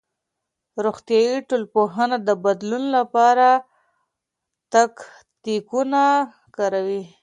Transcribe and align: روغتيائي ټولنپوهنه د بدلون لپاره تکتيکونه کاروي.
روغتيائي 0.85 1.35
ټولنپوهنه 1.49 2.17
د 2.27 2.29
بدلون 2.43 2.83
لپاره 2.97 3.47
تکتيکونه 4.73 6.03
کاروي. 6.55 7.03